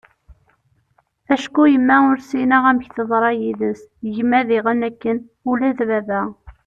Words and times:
acku 1.35 1.61
yemma 1.73 1.95
ur 2.09 2.17
ssineγ 2.21 2.63
amek 2.69 2.89
teḍṛa 2.97 3.31
yid-s, 3.39 3.81
gma 4.15 4.39
diγen 4.47 4.81
akken, 4.89 5.17
ula 5.51 5.69
d 5.77 5.79
baba 5.89 6.21